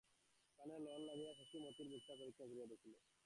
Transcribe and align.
কানে 0.59 0.75
নল 0.77 1.01
লাগাইয়া 1.01 1.33
শশী 1.39 1.57
মতির 1.59 1.87
বুকটা 1.91 2.13
পরীক্ষা 2.19 2.45
করিয়া 2.45 2.67
দেখিল। 2.67 2.93